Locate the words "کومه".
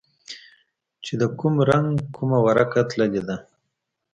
2.15-2.39